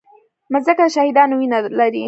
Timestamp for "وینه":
1.39-1.57